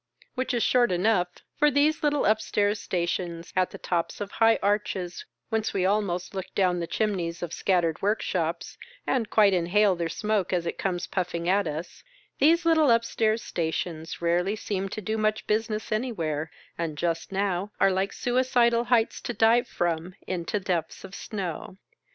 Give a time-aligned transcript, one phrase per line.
[0.33, 1.27] Which is short enough,
[1.59, 6.33] for these little up stairs stations at the tops of high arches, whence we almost
[6.33, 11.05] look down the chimneys of scattered workshops, and quite inhale their smoke as it comes
[11.05, 12.03] puffing at us—
[12.39, 16.49] these little upstairs stations rarely seem to do much business anywhere,
[16.79, 21.77] and just now are hke suicidal heights to dive from into depths of snow.